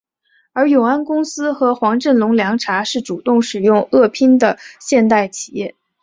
[0.53, 5.75] 而永安公司和黄振龙凉茶是主动使用粤拼的现代企业。